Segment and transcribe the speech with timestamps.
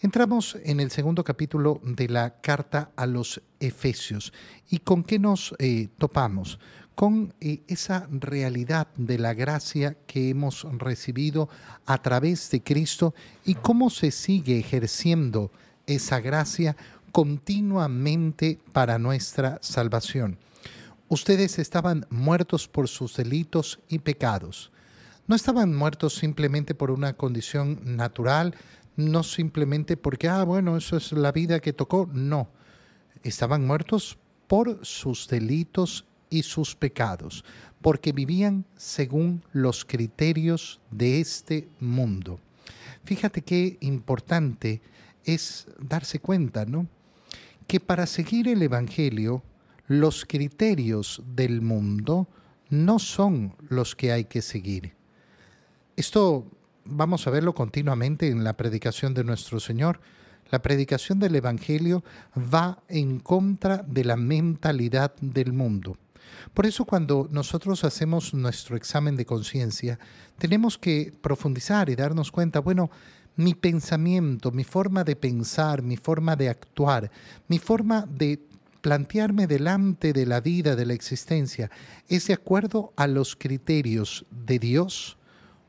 [0.00, 4.32] Entramos en el segundo capítulo de la carta a los Efesios.
[4.70, 6.60] ¿Y con qué nos eh, topamos?
[6.94, 11.48] Con eh, esa realidad de la gracia que hemos recibido
[11.84, 13.12] a través de Cristo
[13.44, 15.50] y cómo se sigue ejerciendo
[15.84, 16.76] esa gracia
[17.10, 20.38] continuamente para nuestra salvación.
[21.08, 24.70] Ustedes estaban muertos por sus delitos y pecados.
[25.28, 28.54] No estaban muertos simplemente por una condición natural,
[28.98, 32.48] no simplemente porque, ah, bueno, eso es la vida que tocó, no.
[33.22, 37.44] Estaban muertos por sus delitos y sus pecados,
[37.80, 42.40] porque vivían según los criterios de este mundo.
[43.04, 44.82] Fíjate qué importante
[45.24, 46.88] es darse cuenta, ¿no?
[47.68, 49.44] Que para seguir el Evangelio,
[49.86, 52.26] los criterios del mundo
[52.68, 54.92] no son los que hay que seguir.
[55.94, 56.50] Esto
[56.88, 60.00] vamos a verlo continuamente en la predicación de nuestro Señor.
[60.50, 62.02] La predicación del Evangelio
[62.36, 65.98] va en contra de la mentalidad del mundo.
[66.54, 69.98] Por eso cuando nosotros hacemos nuestro examen de conciencia,
[70.38, 72.90] tenemos que profundizar y darnos cuenta, bueno,
[73.36, 77.10] mi pensamiento, mi forma de pensar, mi forma de actuar,
[77.46, 78.40] mi forma de
[78.80, 81.70] plantearme delante de la vida, de la existencia,
[82.08, 85.17] es de acuerdo a los criterios de Dios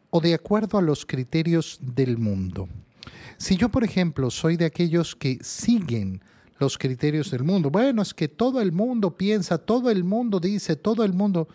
[0.10, 2.68] o de acuerdo a los criterios del mundo.
[3.38, 6.22] Si yo, por ejemplo, soy de aquellos que siguen
[6.60, 10.76] los criterios del mundo, bueno, es que todo el mundo piensa, todo el mundo dice,
[10.76, 11.48] todo el mundo...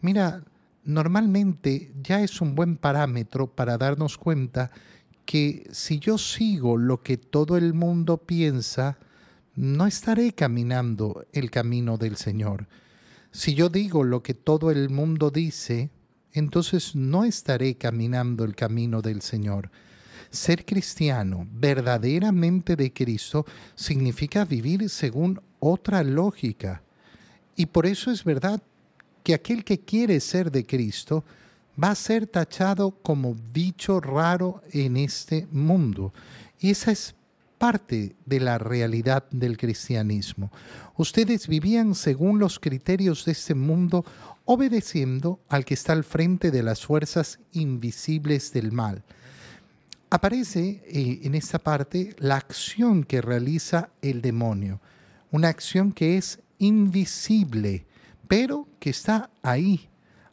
[0.00, 0.44] Mira,
[0.84, 4.70] normalmente ya es un buen parámetro para darnos cuenta
[5.24, 8.98] que si yo sigo lo que todo el mundo piensa,
[9.56, 12.68] no estaré caminando el camino del Señor.
[13.30, 15.90] Si yo digo lo que todo el mundo dice,
[16.34, 19.70] entonces no estaré caminando el camino del Señor.
[20.30, 23.46] Ser cristiano verdaderamente de Cristo
[23.76, 26.82] significa vivir según otra lógica.
[27.56, 28.60] Y por eso es verdad
[29.22, 31.24] que aquel que quiere ser de Cristo
[31.82, 36.12] va a ser tachado como bicho raro en este mundo.
[36.58, 37.14] Y esa es
[37.64, 40.52] parte de la realidad del cristianismo.
[40.98, 44.04] Ustedes vivían según los criterios de este mundo
[44.44, 49.02] obedeciendo al que está al frente de las fuerzas invisibles del mal.
[50.10, 54.82] Aparece eh, en esta parte la acción que realiza el demonio,
[55.30, 57.86] una acción que es invisible,
[58.28, 59.88] pero que está ahí,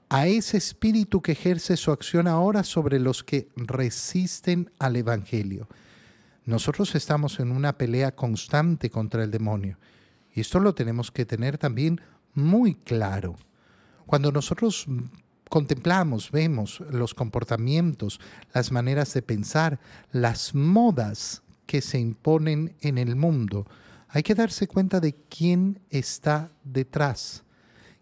[0.09, 5.69] a ese espíritu que ejerce su acción ahora sobre los que resisten al Evangelio.
[6.45, 9.77] Nosotros estamos en una pelea constante contra el demonio
[10.33, 12.01] y esto lo tenemos que tener también
[12.33, 13.35] muy claro.
[14.05, 14.87] Cuando nosotros
[15.49, 18.19] contemplamos, vemos los comportamientos,
[18.53, 19.79] las maneras de pensar,
[20.11, 23.67] las modas que se imponen en el mundo,
[24.09, 27.43] hay que darse cuenta de quién está detrás.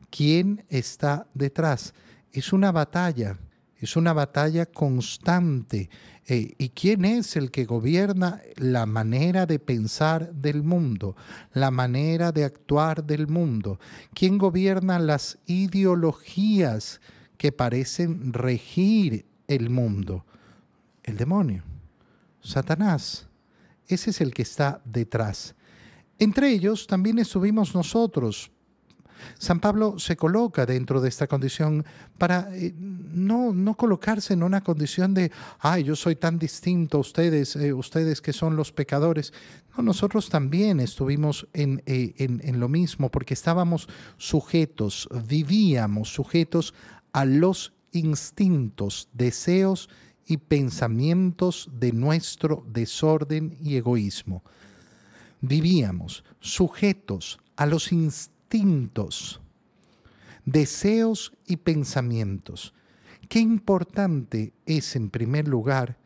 [0.10, 1.94] ¿Quién está detrás?
[2.32, 3.38] Es una batalla,
[3.80, 5.90] es una batalla constante.
[6.28, 11.16] Eh, ¿Y quién es el que gobierna la manera de pensar del mundo,
[11.54, 13.80] la manera de actuar del mundo?
[14.14, 17.02] ¿Quién gobierna las ideologías
[17.38, 20.26] que parecen regir el mundo?
[21.04, 21.64] El demonio,
[22.42, 23.28] Satanás.
[23.88, 25.56] Ese es el que está detrás.
[26.20, 28.52] Entre ellos también estuvimos nosotros,
[29.38, 31.86] San Pablo se coloca dentro de esta condición
[32.18, 37.02] para eh, no, no colocarse en una condición de, ay, yo soy tan distinto a
[37.02, 39.34] ustedes, eh, ustedes que son los pecadores.
[39.76, 43.88] No, nosotros también estuvimos en, eh, en, en lo mismo porque estábamos
[44.18, 46.74] sujetos, vivíamos sujetos
[47.14, 49.90] a los instintos, deseos
[50.28, 54.44] y pensamientos de nuestro desorden y egoísmo.
[55.42, 59.40] Vivíamos sujetos a los instintos instintos,
[60.46, 62.74] deseos y pensamientos.
[63.28, 65.98] Qué importante es, en primer lugar,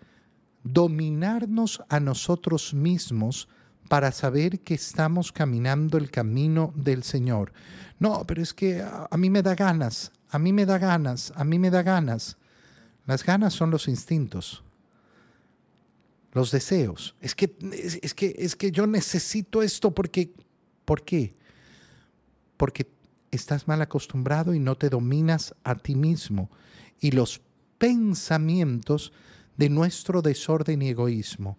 [0.64, 3.48] dominarnos a nosotros mismos
[3.88, 7.54] para saber que estamos caminando el camino del Señor.
[8.00, 11.46] No, pero es que a, mí me da ganas, a mí me da ganas, a
[11.46, 12.38] mí me da ganas.
[13.06, 14.64] Las ganas son los instintos,
[16.34, 17.16] los deseos.
[17.22, 17.56] Es que,
[18.02, 20.34] es, que, es que yo necesito esto porque,
[20.84, 21.36] ¿por qué?
[22.64, 22.88] Porque
[23.30, 26.50] estás mal acostumbrado y no te dominas a ti mismo
[27.02, 27.42] y los
[27.78, 29.12] pensamientos
[29.58, 31.58] de nuestro desorden y egoísmo.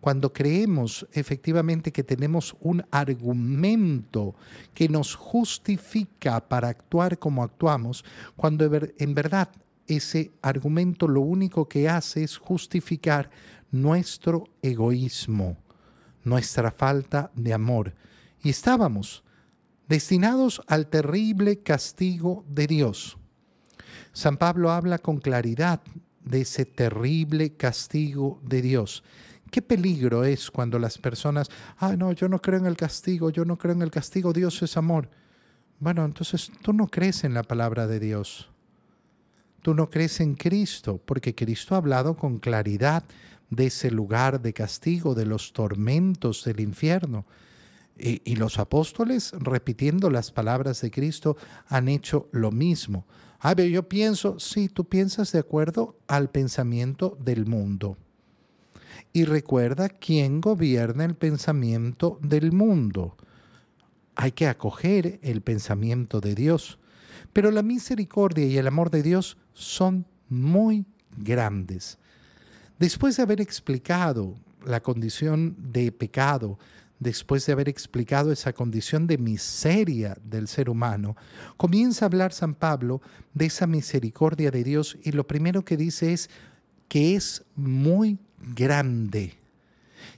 [0.00, 4.34] Cuando creemos efectivamente que tenemos un argumento
[4.72, 8.02] que nos justifica para actuar como actuamos,
[8.34, 9.50] cuando en verdad
[9.86, 13.28] ese argumento lo único que hace es justificar
[13.70, 15.58] nuestro egoísmo,
[16.24, 17.94] nuestra falta de amor.
[18.42, 19.22] Y estábamos
[19.88, 23.16] destinados al terrible castigo de Dios.
[24.12, 25.80] San Pablo habla con claridad
[26.24, 29.04] de ese terrible castigo de Dios.
[29.50, 31.48] Qué peligro es cuando las personas,
[31.78, 34.60] ah, no, yo no creo en el castigo, yo no creo en el castigo, Dios
[34.62, 35.08] es amor.
[35.78, 38.50] Bueno, entonces tú no crees en la palabra de Dios.
[39.62, 43.04] Tú no crees en Cristo, porque Cristo ha hablado con claridad
[43.50, 47.24] de ese lugar de castigo, de los tormentos del infierno.
[47.98, 53.06] Y, los apóstoles, repitiendo las palabras de Cristo, han hecho lo mismo.
[53.40, 57.96] A ver, yo pienso, sí, tú piensas de acuerdo al pensamiento del mundo.
[59.14, 63.16] Y recuerda quién gobierna el pensamiento del mundo.
[64.14, 66.78] Hay que acoger el pensamiento de Dios.
[67.32, 70.84] Pero la misericordia y el amor de Dios son muy
[71.16, 71.98] grandes.
[72.78, 74.34] Después de haber explicado
[74.66, 76.58] la condición de pecado,
[76.98, 81.16] después de haber explicado esa condición de miseria del ser humano,
[81.56, 83.00] comienza a hablar San Pablo
[83.34, 86.30] de esa misericordia de Dios y lo primero que dice es
[86.88, 88.18] que es muy
[88.54, 89.34] grande.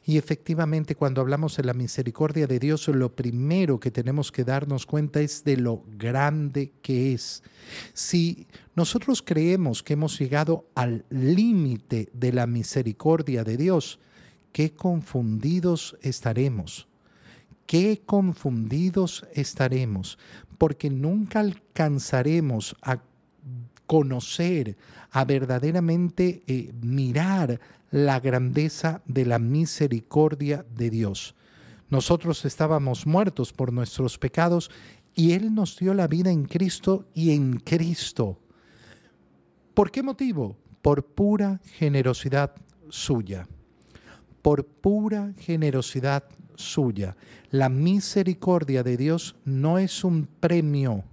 [0.05, 4.87] Y efectivamente cuando hablamos de la misericordia de Dios, lo primero que tenemos que darnos
[4.87, 7.43] cuenta es de lo grande que es.
[7.93, 13.99] Si nosotros creemos que hemos llegado al límite de la misericordia de Dios,
[14.53, 16.89] qué confundidos estaremos,
[17.67, 20.19] qué confundidos estaremos,
[20.57, 23.01] porque nunca alcanzaremos a
[23.87, 24.77] conocer,
[25.11, 27.61] a verdaderamente eh, mirar
[27.91, 31.35] la grandeza de la misericordia de Dios.
[31.89, 34.71] Nosotros estábamos muertos por nuestros pecados
[35.15, 38.39] y Él nos dio la vida en Cristo y en Cristo.
[39.73, 40.57] ¿Por qué motivo?
[40.83, 42.55] Por pura generosidad
[42.91, 43.49] suya
[44.49, 46.25] por pura generosidad
[46.55, 47.19] suya.
[47.51, 51.05] La misericordia de Dios no es un premio.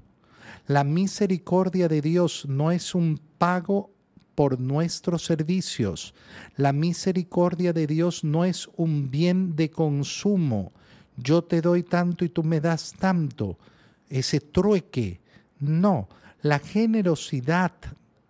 [0.68, 3.92] La misericordia de Dios no es un pago
[4.36, 6.14] por nuestros servicios.
[6.56, 10.72] La misericordia de Dios no es un bien de consumo.
[11.18, 13.58] Yo te doy tanto y tú me das tanto.
[14.08, 15.20] Ese trueque.
[15.60, 16.08] No,
[16.42, 17.74] la generosidad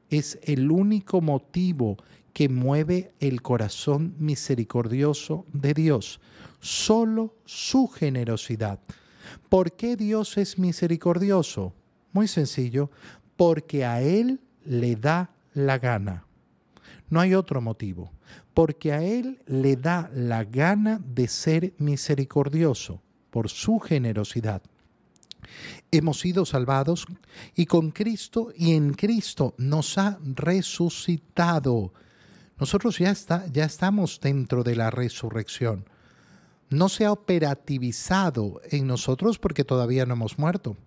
[0.09, 1.95] es el único motivo
[2.35, 6.19] que mueve el corazón misericordioso de Dios,
[6.59, 8.81] solo su generosidad.
[9.47, 11.73] ¿Por qué Dios es misericordioso?
[12.11, 12.91] Muy sencillo,
[13.37, 16.25] porque a Él le da la gana.
[17.09, 18.11] No hay otro motivo,
[18.53, 24.61] porque a Él le da la gana de ser misericordioso por su generosidad.
[25.89, 27.05] Hemos sido salvados
[27.55, 31.93] y con Cristo y en Cristo nos ha resucitado
[32.57, 35.85] nosotros ya, está, ya estamos dentro de la resurrección.
[36.69, 40.77] No se ha operativizado en nosotros porque todavía no hemos muerto,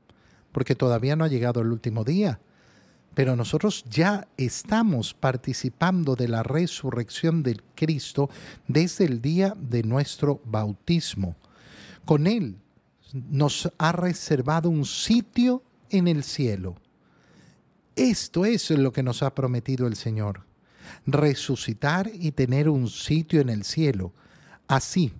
[0.50, 2.40] porque todavía no ha llegado el último día.
[3.14, 8.30] Pero nosotros ya estamos participando de la resurrección del Cristo
[8.66, 11.36] desde el día de nuestro bautismo.
[12.04, 12.56] Con Él
[13.12, 16.76] nos ha reservado un sitio en el cielo.
[17.94, 20.47] Esto es lo que nos ha prometido el Señor
[21.06, 24.12] resucitar y tener un sitio en el cielo.
[24.66, 25.12] Así,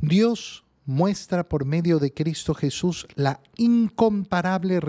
[0.00, 4.80] Dios muestra por medio de Cristo Jesús la incomparable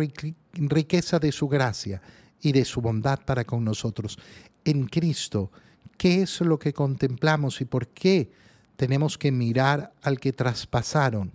[0.54, 2.02] riqueza de su gracia
[2.42, 4.18] y de su bondad para con nosotros.
[4.64, 5.52] En Cristo,
[5.98, 8.32] ¿qué es lo que contemplamos y por qué
[8.78, 11.32] tenemos que mirar al que traspasaron?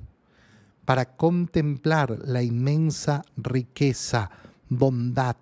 [0.87, 4.31] Para contemplar la inmensa riqueza,
[4.69, 5.37] bondad,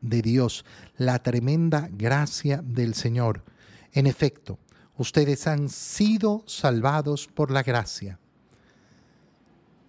[0.00, 0.64] de Dios,
[0.96, 3.44] la tremenda gracia del Señor.
[3.92, 4.58] En efecto,
[4.96, 8.18] ustedes han sido salvados por la gracia.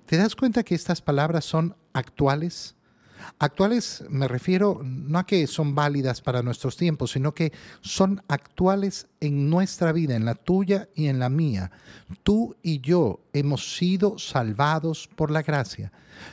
[0.06, 2.76] ¿Te das cuenta que estas palabras son actuales?
[3.40, 7.52] Actuales me refiero no a que son válidas para nuestros tiempos, sino que
[7.82, 11.72] son actuales en nuestra vida, en la tuya y en la mía.
[12.24, 15.92] Tú y yo hemos sido salvados por la gracia.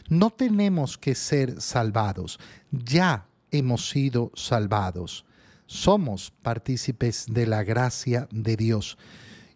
[0.08, 2.38] No tenemos que ser salvados,
[2.70, 5.24] ya hemos sido salvados.
[5.66, 8.98] Somos partícipes de la gracia de Dios.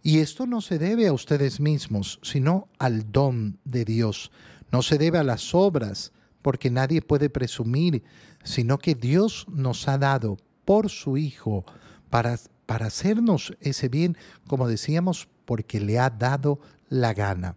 [0.03, 4.33] Y esto no se debe a ustedes mismos, sino al don de Dios.
[4.71, 8.03] No se debe a las obras, porque nadie puede presumir,
[8.43, 11.65] sino que Dios nos ha dado por su Hijo
[12.11, 14.17] para, para hacernos ese bien,
[14.49, 16.59] como decíamos, porque le ha dado
[16.89, 17.57] la gana.